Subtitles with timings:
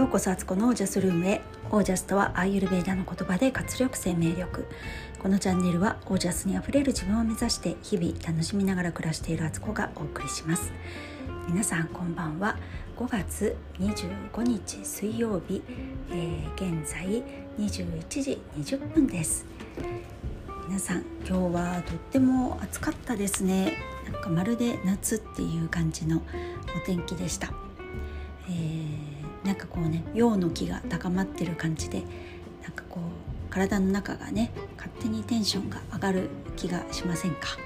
[0.00, 1.42] ようこそアツコのオージャスルームへ。
[1.70, 4.66] オージャスとはアーユルベーダの言葉で活力生命力。
[5.18, 10.72] このチャンネルはオージャスにあふれる自分を目指して日々楽しみながら暮らしているアツコがお送りします。
[11.46, 12.56] 皆さんこんばんは。
[12.96, 15.62] 5月25日水曜日、
[16.10, 17.22] えー、現在
[17.58, 19.44] 21時20分です。
[20.66, 23.74] 皆さん今日はとっても暑かったですね。
[24.10, 26.22] なんかまるで夏っていう感じの
[26.74, 27.52] お天気でした、
[29.60, 32.02] かこうね陽の気が高まってる感じで
[32.62, 37.58] なんかこう体の中がね勝手にテンションが上がる気がしませんか？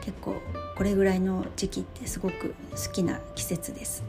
[0.00, 0.34] 結構
[0.76, 4.02] これぐらいの時期ってすごく好きな季節です、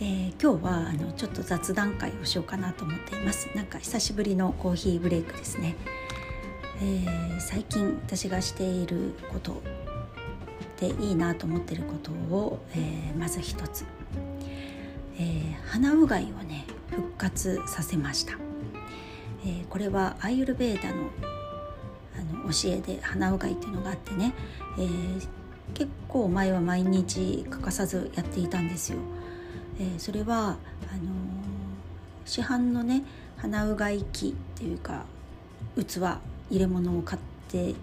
[0.00, 3.48] えー、今日はあのちょっと雑談会をしようかなと思っています。
[3.54, 5.76] なんか久しぶりのコーヒーブレイクですね、
[6.80, 9.62] えー、最近私がしていること
[10.80, 13.84] でいいなと思っていることを、えー、まず一つ。
[15.22, 18.38] えー、鼻うがいをね復活させました、
[19.44, 21.10] えー、これはアイユルベーダの
[22.14, 24.34] あの教えで鼻うがいっていうのがあってね、
[24.78, 25.28] えー、
[25.74, 28.98] 結構前は毎日欠かさずやっていたんですよ、
[29.78, 30.56] えー、それは
[30.92, 31.10] あの
[32.26, 33.04] 市販のね
[33.38, 35.04] 鼻うがい器っていうか
[35.76, 37.74] 器入れ物を買って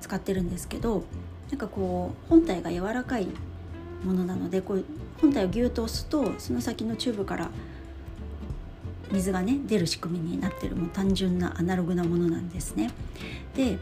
[0.00, 1.04] 使ってるんですけど
[1.50, 3.28] なんかこう本体が柔らかい
[4.04, 4.84] ものなのでこう
[5.20, 7.50] 本体をギュッと押すとその先のチューブから
[9.10, 12.90] 水がね出る仕組みになってるもう単純なアナログなものなんですね。
[13.54, 13.78] で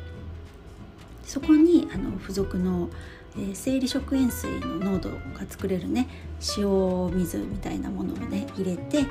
[1.25, 2.89] そこにあの付属の、
[3.37, 6.09] えー、生理食塩水の濃度が作れるね
[6.57, 9.05] 塩水みたいなものをね入れて、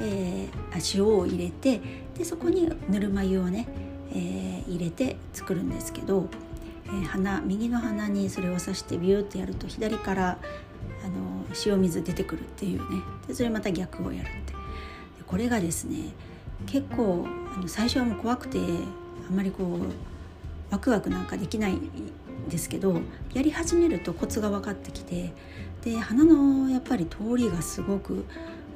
[0.00, 1.80] えー、塩を入れて
[2.16, 3.66] でそこにぬるま湯をね、
[4.10, 6.28] えー、入れて作るんですけど、
[6.86, 10.38] えー、鼻右の鼻にそれを刺してビューってやると左から
[11.66, 14.56] 塩水出てくるっていうねでそれまた逆をやるってで
[15.26, 16.12] これがですね
[16.66, 17.26] 結構
[17.56, 21.90] あの最初はもう怖くてあんまりこうワクワクなんかできないん
[22.48, 23.00] ですけど
[23.34, 25.32] やり始めるとコツが分かってきて
[25.82, 28.24] で鼻のやっぱり通りがすごく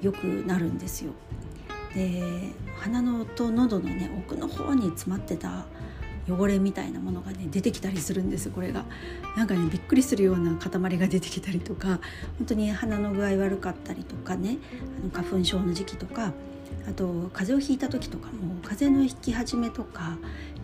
[0.02, 1.12] 良くなるんですよ。
[1.94, 2.22] で
[2.78, 5.64] 鼻のと喉のね奥の方に詰まってた
[6.28, 8.84] 汚れみたいなものがね出てきたりするんですこれが
[9.36, 12.00] なんかねびっくりするような塊が出てきたりとか
[12.38, 14.58] 本当に鼻の具合悪かったりとかね
[15.00, 16.32] あの花粉症の時期とか
[16.88, 20.18] あと風邪をひいた時とかも風邪の引き始めとか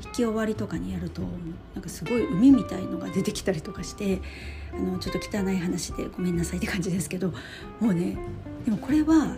[0.04, 1.22] 引き終わりとかにやると
[1.74, 4.20] なんかすごい海みたいのが出てきたりとかして
[4.72, 7.32] あのちょっと汚い話でごめんなさいって感じですけど
[7.80, 8.16] もうね
[8.64, 9.36] でもこれは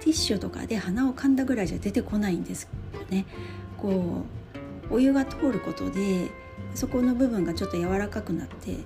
[0.00, 2.62] ティッシュとかで鼻をかんだぐらいじゃ出てこないんです
[2.94, 3.26] よね。
[3.76, 4.39] こう
[4.90, 6.30] お湯が通ることで
[6.74, 8.76] そこの部分がちょっと柔らかくなって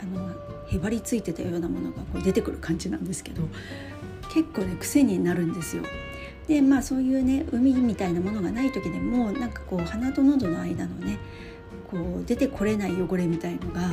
[0.00, 0.30] あの
[0.68, 3.42] へばりついてたようなものがこう出てくる感じなんですけど
[4.32, 5.82] 結構ね癖になるんですよ。
[6.46, 11.18] でまあそういうね海みたいなものがない時でもなんかこう鼻と喉の間のね
[11.90, 13.90] こう出てこれない汚れみたいのが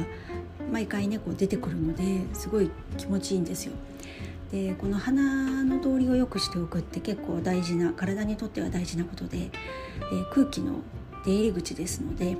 [0.72, 3.74] 毎回ねこう出てくるのですごい気持ちいいんですよ。
[4.52, 9.50] でこの鼻の通りを良くしておくって結構大事な体にとっては大事なことで、
[10.12, 10.76] えー、空気の
[11.26, 12.38] 出入り口ですので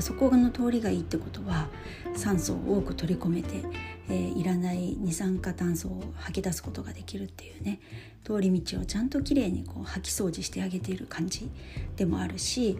[0.00, 1.68] そこの通りがいいってことは
[2.16, 3.62] 酸素を多く取り込めて、
[4.08, 7.80] えー、いらない二酸化炭素を吐き出すことができるっていうね
[8.24, 11.48] 通り道をちゃんときれいにこう掃き掃除してあげている感じ
[11.96, 12.76] でもあるし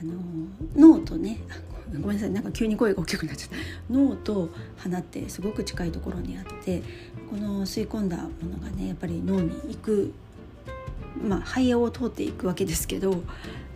[0.00, 0.14] あの
[0.74, 1.38] 脳とね
[2.00, 3.56] ごめんなさいなんか急に声が大きくなっちゃった。
[3.92, 6.82] 脳と鼻ってすごく近いところにあって
[7.28, 10.14] この吸い込んだものがねやっぱり脳に行く
[11.22, 13.22] まあ肺葉を通っていくわけですけども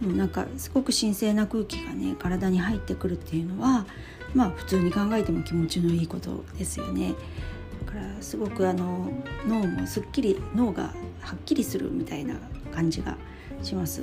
[0.03, 3.87] うなんかすごく神聖な空気がね体に入ってくるっていうのは
[4.35, 7.15] まあ普通に考えても気持ちのいいことですよね。
[7.87, 9.11] だからすごくあの
[9.47, 12.35] 脳もすっきり脳がはっきりするみたいな
[12.73, 13.17] 感じが
[13.63, 14.03] します。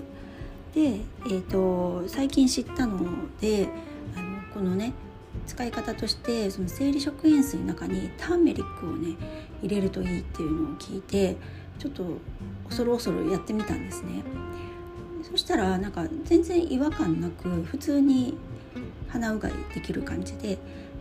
[0.74, 3.00] で、えーと、最近知ったの
[3.40, 3.70] で
[4.16, 4.94] あのこのね
[5.48, 9.16] 使い方としてその生理食塩水の中にターメリックをね
[9.62, 11.38] 入れるといいっていうのを聞いて
[11.80, 12.04] ちょっと
[12.66, 14.24] 恐る恐るやってみたんですね。
[15.24, 18.38] そしたらなんか全然違和感なく普通に
[19.10, 20.58] 鼻うがいできる感じで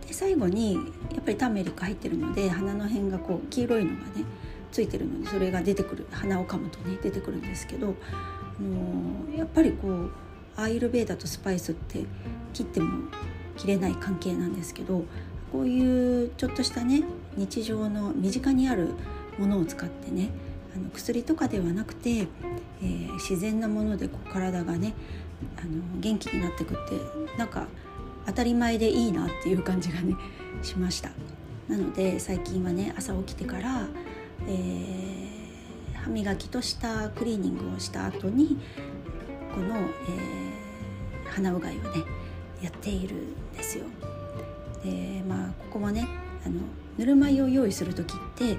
[0.07, 0.75] で最後に
[1.13, 4.25] やっぱりターメリック入ってるので鼻の辺がこう黄色いのがね
[4.71, 10.11] ついてるのでそれが出てくる鼻をかむとね出てくるんですけど、あのー、やっぱりこう
[10.57, 12.03] アイルベーダとスパイスって
[12.53, 13.09] 切っても
[13.57, 15.03] 切れない関係なんですけど
[15.51, 17.03] こういうちょっとしたね
[17.35, 18.89] 日常の身近にある
[19.37, 20.29] ものを使ってね
[20.75, 24.93] あの薬とかではなくて、えー、自然なものでこう体がね
[25.57, 27.67] あの元気になってくってなんか
[28.25, 30.15] 当たり前でいいなっていう感じがね
[30.61, 31.11] しました
[31.67, 33.87] なので最近はね朝起きてから、
[34.47, 35.25] え
[36.05, 38.59] 歯磨きとしたクリーニングをした後に
[39.55, 42.03] この、えー、鼻うがいをね
[42.61, 43.85] やっているんですよ。
[44.83, 46.07] でまあここもね
[46.45, 46.59] あの
[46.97, 48.55] ぬるま湯を用意する時って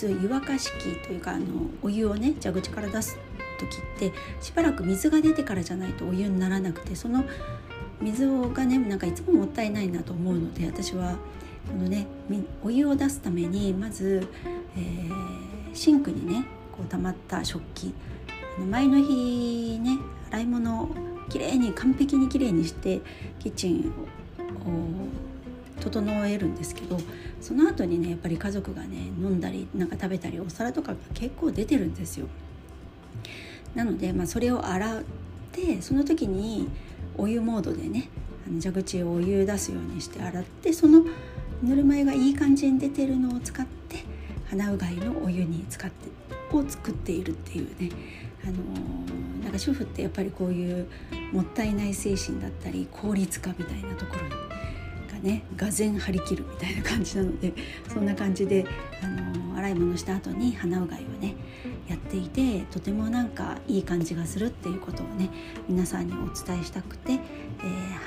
[0.00, 1.44] 通湯沸かし器というかあの
[1.82, 3.18] お湯をね蛇口から出す
[3.58, 7.22] 時ってしばらく水が出てからじゃないとお湯にならなくてその
[8.00, 11.16] 水がねなんかいつももったいないなと思うので私は
[11.68, 12.06] このね
[12.64, 14.26] お湯を出すためにまず、
[14.74, 17.92] えー、シンクにねこう溜まった食器
[18.58, 19.98] 前の日ね
[20.30, 20.88] 洗い物を
[21.28, 23.02] きれいに完璧にきれいにして
[23.38, 23.92] キッチン
[24.64, 25.19] を
[25.80, 26.98] 整えるんですけど
[27.40, 32.26] その後にねやっぱり家族がね飲んだりなんか食べたりお皿とかが結構出てるんですよ。
[33.74, 35.02] なので、まあ、それを洗っ
[35.52, 36.68] てその時に
[37.16, 38.08] お湯モードでね
[38.48, 41.04] あの蛇口をお湯出すようにして洗ってその
[41.62, 44.04] ぬるま湯がいい感じに出てるのを使って
[44.48, 46.20] 鼻うがいのお湯に使って
[46.56, 47.90] を作っているっていうね、
[48.44, 50.88] あのー、なんか主婦ってやっぱりこういう
[51.32, 54.59] もったいない精神だったり効率化みたいなところが
[55.22, 57.52] ねがぜ張り切るみたいな感じなので
[57.92, 58.66] そんな感じで、
[59.02, 61.34] あの、洗い物した後に鼻うがいをね
[61.88, 65.30] やっていてとてもなんかいい感じがするっていうことをね
[65.68, 67.18] 皆さんにお伝えしたくて、えー、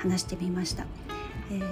[0.00, 0.86] 話してみました。
[1.50, 1.64] えー、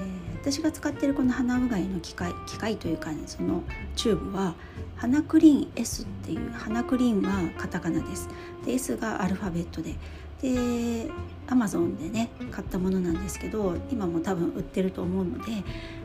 [0.43, 3.63] 私が使ってるこの鼻うがいの機械機械というか、ね、その
[3.97, 4.55] チューブは
[4.97, 8.29] 鼻クリーン S っていう鼻クリーンはカタカナです
[8.67, 9.97] で S がアルファベットで
[10.43, 11.09] で
[11.47, 15.53] アマゾンでね買ったものなんですけど今も多分売ってると思うので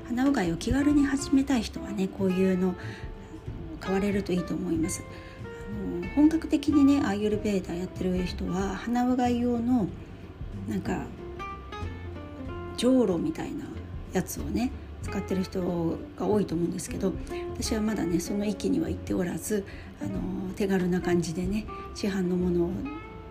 [0.08, 2.76] 鼻うがいを気軽に始めたい人はねこういうの
[3.80, 5.04] 買われるといいと思います。
[6.02, 9.88] あの本格的にねアーユルベーダーやってる人は鼻うがい用の
[10.68, 11.04] なんか
[12.78, 13.66] じょうろみたいな
[14.14, 14.72] やつをね
[15.04, 17.14] 使ってる人が多いと思うんですけど
[17.54, 19.66] 私はまだねその域には行っておらず
[20.02, 22.72] あの手軽な感じでね市販のものを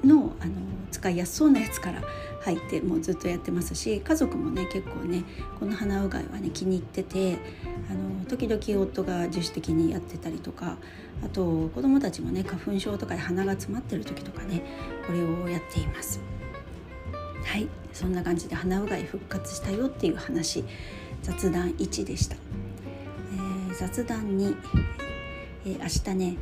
[0.04, 0.52] のあの
[0.90, 2.02] 使いやすそうなやつから
[2.43, 5.25] 入ってもうずっとやってますし家族もね結構ね
[5.58, 7.38] この鼻うがいはね気に入ってて
[7.90, 10.76] あの時々夫が自主的にやってたりとか
[11.25, 14.62] あと子どもたちもね花粉症とかで鼻が詰まってる時とかね
[15.06, 16.20] これをやっています。
[17.44, 17.69] はい。
[17.96, 20.62] そんな感じで鼻うがい復活したよっていう話
[21.22, 24.54] 雑談1でした、えー、雑談2、
[25.64, 26.37] えー、明日ね、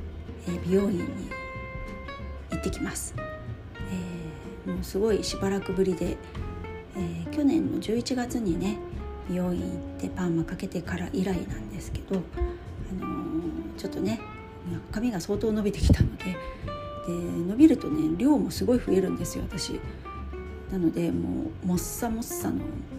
[0.49, 1.05] えー、美容院に
[2.51, 3.15] 行ってきます、
[4.75, 6.17] もうすごいしばらくぶりで、
[6.97, 8.79] えー、去年の11月にね
[9.29, 14.21] 美容院行ってパーマかけてから以来なんですけど、あのー、ちょっとね
[14.91, 16.35] 髪が相当伸びてきたのでで
[17.09, 19.81] 伸びるとね量もすごい増えるんですよ私。
[20.73, 22.57] なのでもうもっさもっさの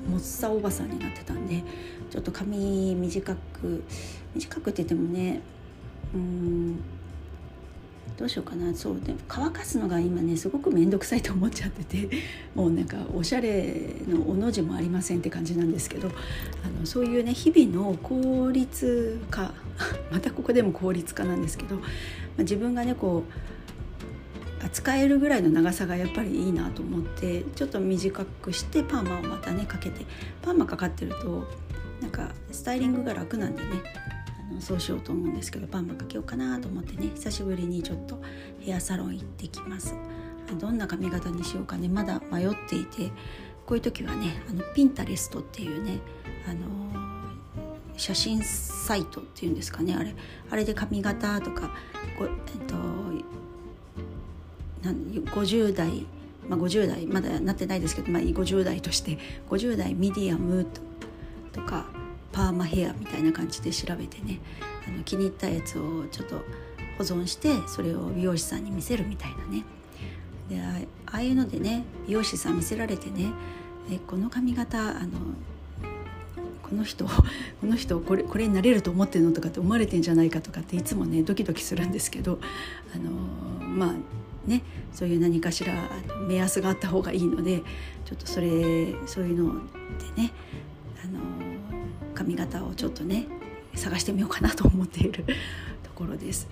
[0.10, 1.62] もっさおばさんになってたんで
[2.10, 3.84] ちょっと髪短く
[4.34, 5.42] 短くって言ってもね
[6.14, 6.80] うん
[8.18, 8.74] どうしようかな。
[8.74, 12.10] そうで乾かすのが今ねすごく面倒くさいと思っちゃってて
[12.56, 19.54] もうなんかおしゃれのおの字もありませんって感じなんですけどあのそういうね日々の効率化
[20.12, 21.82] またここでも効率化なんですけど、ま
[22.40, 30.06] あ、自分がねこう使えるぐらいの長さがやっぱりいいなと思ってちょっと短くしてパーマをまたねかけて
[30.42, 31.48] パーマかかってると
[32.02, 33.68] なんかスタイリングが楽なんでね
[34.54, 38.22] のそうしようと思うんですけどパーマかけようかなと思ってね久しぶりにちょっと
[38.60, 39.96] ヘアサロン行ってきます。
[40.60, 43.12] どんな髪型にしようかねまだ迷っていて
[43.66, 46.00] こういう時はねあのピンタレストっていうね
[46.48, 46.86] あの
[47.98, 50.14] 写真サイトっていうんですかねあれ
[50.50, 51.72] あれで髪型とか
[52.20, 52.32] ご、えっ
[52.68, 52.76] と、
[54.84, 56.06] なん50代、
[56.48, 59.18] まあ、50代まだなってないですけど、まあ、50代として
[59.50, 60.68] 50代ミディアム
[61.54, 61.88] とか
[62.36, 64.42] パーマヘアみたいな感じで調べてね
[64.86, 66.36] あの気に入ったやつをちょっと
[66.98, 69.64] 保存してそれを美容師さんに見せるみたいなね。
[70.50, 73.32] でああいうのでね美容師さん見せられてね
[73.90, 75.12] えこの髪型あの
[76.62, 77.14] この人 こ
[77.64, 82.40] の人これこれになれると思ってるのとかって思われてんじゃないかとかっていつもねドキドキするんですけど
[82.94, 83.12] あの
[83.66, 84.62] まあね
[84.92, 85.90] そういう何かしら
[86.28, 87.64] 目安があった方がいいので
[88.04, 89.54] ちょっとそれそういうの
[90.16, 90.34] でね
[91.04, 91.20] あの
[92.16, 93.28] 髪型をちょっとね
[93.76, 95.24] 探してみようかなと思っている
[95.84, 96.48] ところです。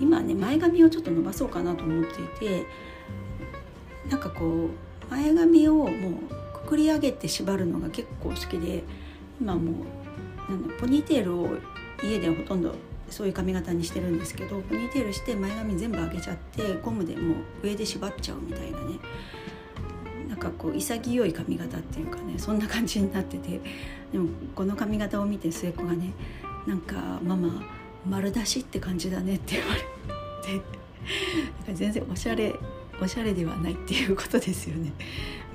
[0.00, 2.66] 今ね前髪をちょっと伸ばそうかなと思っていて
[4.08, 5.88] なんかこう前髪をもう
[6.64, 8.84] くくり上げて縛るのが結構好きで
[9.40, 9.72] 今も
[10.48, 11.48] うなんポニーテールを
[12.02, 12.74] 家ではほとんど
[13.10, 18.98] そういう髪型にしてるんですけどポニーテールして前髪全部上げちゃってゴムでもう上で縛っちゃうみたいなね。
[20.38, 23.60] なんかこう潔い髪型っていうかねそんな感じになってて
[24.12, 26.12] でもこの髪型を見て末っ子がね
[26.64, 27.60] なんかママ
[28.08, 32.54] 丸出しって感じだねって言われてなんか全然おしゃれ
[33.02, 34.92] おしゃれではないっていうことですよね。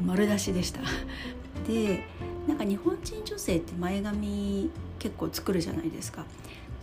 [0.04, 0.82] 丸出しでした。
[1.68, 2.06] で
[2.48, 6.26] なんか日本人女性って前髪結構作るじゃないですか。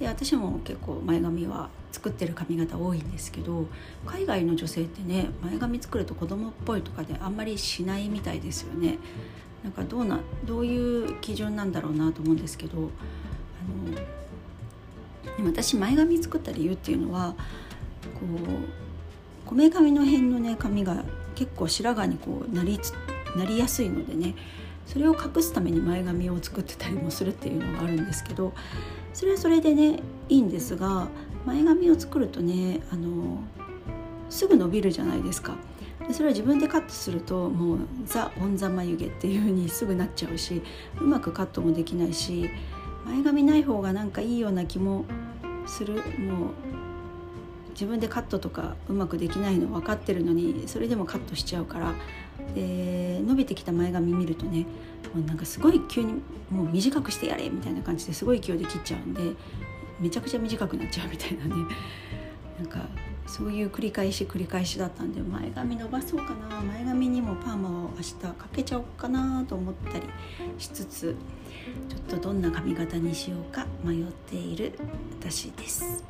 [0.00, 3.66] で私も結構前髪は作ってる髪型多いんですけど
[4.06, 8.98] 海外の女性ってね前髪作ると子供っぽいとかであんまりしないみたいですよね。
[9.62, 12.88] なんかどうなどういう基準なんだろうなと思うんですけど
[15.38, 17.34] あの私前髪作った理由っていうのは
[18.14, 21.04] こうこめかみの辺のね髪が
[21.34, 22.80] 結構白髪にこうなり
[23.36, 24.34] なりやすいのでね
[24.86, 28.54] それを隠すために前髪を作ってたりもするっていうのがあるんですけど
[29.12, 31.08] それはそれでねいいんですが
[31.46, 33.42] 前髪を作るとねあの
[34.28, 35.56] すぐ伸びるじゃないですか。
[36.06, 40.62] でそれは自分でカットするともうザ・オン・ザ眉毛っていう風にすぐなっちゃうし
[40.98, 42.50] うまくカットもできないし
[43.04, 45.04] 前髪ない方がなんかいいような気も
[45.66, 46.02] するもう
[47.80, 51.94] 自分でカットとかうまくできないの分かってるのにそれでもカットしちゃうから
[52.54, 54.66] で伸びてきた前髪見るとね
[55.14, 56.20] もうなんかすごい急に
[56.50, 59.22] もう短くしてやれみたいな感じですごい勢いで切っちゃうんで
[59.98, 61.54] めちゃくちゃ短くなっちゃうみたいなね。
[62.60, 62.86] なんか
[63.26, 70.04] そういう繰り返し繰り返しだったんで前髪伸ばそうかな前髪にもパーマを明日かけちゃおうかなと思ったり
[70.58, 71.16] しつつ
[71.88, 74.78] ちょっとどんな髪型にしようか迷っている
[75.18, 76.04] 私です。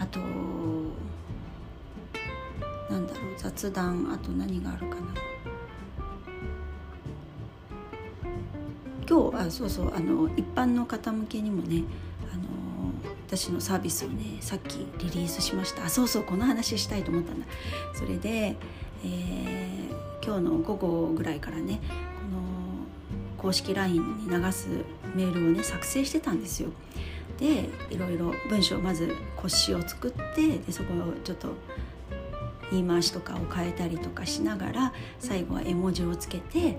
[0.00, 0.18] あと
[2.90, 5.00] なんだろう雑談あと何があるかな。
[9.08, 11.82] 今日あそうそうあの一般の方向けにもね
[12.32, 12.44] あの
[13.26, 15.84] 私のサービスをねさっきリリースしました。
[15.84, 17.46] あそうそうこの話したいと思ったんだ。
[17.94, 18.56] それで、
[19.04, 21.88] えー、今日の午後ぐらいからねこ
[22.36, 22.42] の
[23.36, 24.68] 公式 LINE に流す
[25.14, 26.70] メールをね作成してたんですよ。
[27.38, 31.48] でいろいろ文章をまず腰を作ってでそこをちょっと
[32.70, 36.78] 言い回しとかを変えたりとかしながら最後は絵文字をつけて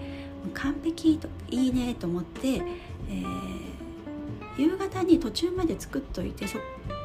[0.53, 3.81] 完璧といいねと思って、えー
[4.57, 6.57] 夕方に途中まで作っといてそ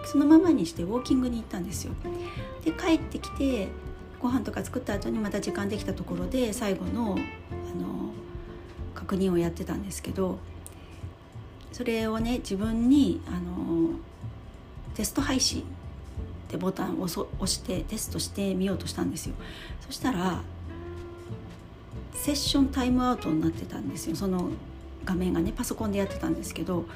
[0.04, 1.94] そのままにしてウォーキングに行ったんですよ。
[2.64, 3.68] で帰ってきて
[4.20, 7.16] ご飯とか作った後にまた時間できたところで最後のあの
[8.94, 10.38] 確認をやってたんですけど
[11.76, 13.90] それをね自分にあの
[14.94, 15.64] テスト配信っ
[16.48, 19.34] てボタンを押してテストしてみようとしたんですよ。
[19.82, 20.40] そしたら
[22.14, 24.16] セッションタイムアウトになってたんですよ。
[24.16, 24.52] その
[25.04, 26.86] 画面がねパソコンでやってたんですけど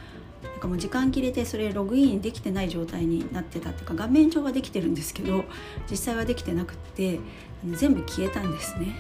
[0.43, 5.45] なんかもう時間切れてそれログインできてない状態になってたっていうか画面上はできてるんですけど
[5.91, 7.21] 実際はできてなくって
[7.67, 8.97] 全部消えたんですね。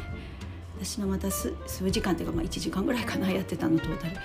[0.79, 1.55] 私のまた数
[1.91, 4.17] 時間っていうかまあ1時間ぐらいかなやってたのトータル。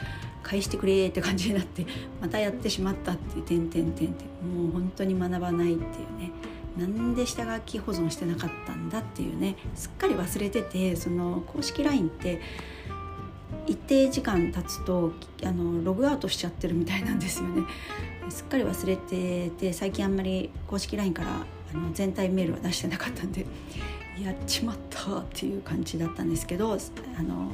[0.46, 1.86] 返してくれって感じになって
[2.22, 6.32] またやってしまったって「てんてんてん」ってもう本当に学ばないっていうね。
[6.78, 9.56] なんで下書き保存してなかったんだっていうね。
[9.75, 12.42] すっかり忘れててその公式 LINE って
[13.66, 17.64] 一定時間経つとあのログアウトしちゃってるみたいなんですよね。
[18.30, 23.46] すっかり忘れてて最近あんまり公式 LINE からあの全体メールは出してなかったんで
[24.22, 27.52] やっちまったっていう感じだったんですけどあの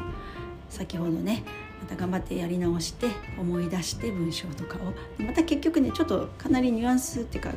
[0.69, 1.43] 先ほどね
[1.91, 3.07] た頑張ってやり直して
[3.38, 7.51] 思い出して文章とかをまた結局ねちょっとかなりニュアンスっていうか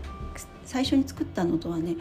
[0.64, 1.97] 最初に作ったのとはね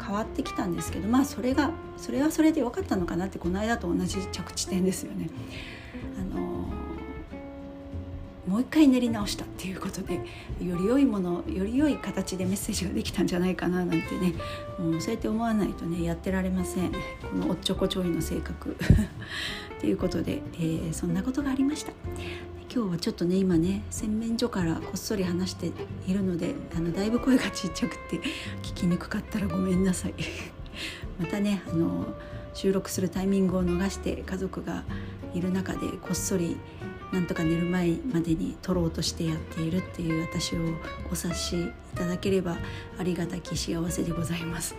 [0.00, 5.30] 変わってきたんですけどまあそれがそれはそれで良かったのかなってこの間と同じ着地点ですよね。
[8.50, 10.14] もう一回練り直したっていうことで
[10.60, 14.34] より良いものより良い形でメッセージができたんじゃないかななんてね
[14.76, 16.90] もうそうやって思わないとねやってられません。
[16.90, 16.96] こ
[17.36, 18.76] のおっちょこちょいの性格。
[19.78, 21.92] ということで、えー、そんなことがありました。
[22.74, 25.70] 今日はちょっとね今ね洗面所からこっそり話して
[26.08, 28.16] いるのであのだいぶ声がちっちゃくて
[28.62, 30.14] 聞きにくかったらごめんなさい。
[31.20, 32.04] またねあの
[32.52, 34.82] 収録するタイミングを逃して家族が
[35.34, 36.56] いる中でこっそり
[37.12, 40.60] なんとか寝る前までに撮ろうとしてやっているっていう私を
[41.10, 42.56] お察しいただければ
[42.98, 44.76] ありがたき幸せでございます。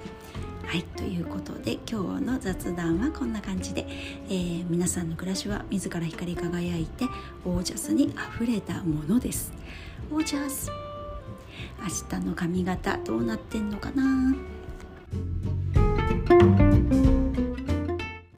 [0.66, 3.86] はいということで今日の雑談はこんな感じで、
[4.30, 7.06] えー、皆さんの暮らしは自ら光り輝いて
[7.44, 9.52] オージャスにあふれたものです。
[10.10, 10.72] オージャス
[11.82, 14.34] 明日の髪型どうなってんのかな？